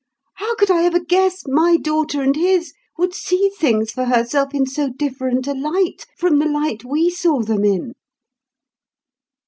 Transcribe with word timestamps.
How 0.37 0.55
could 0.55 0.71
I 0.71 0.81
ever 0.85 0.99
guess 0.99 1.43
my 1.45 1.77
daughter 1.77 2.23
and 2.23 2.35
his 2.35 2.73
would 2.97 3.13
see 3.13 3.51
things 3.59 3.91
for 3.91 4.05
herself 4.05 4.51
in 4.51 4.65
so 4.65 4.89
different 4.89 5.45
a 5.45 5.53
light 5.53 6.07
from 6.17 6.39
the 6.39 6.47
light 6.47 6.83
we 6.83 7.11
saw 7.11 7.43
them 7.43 7.63
in?" 7.63 7.93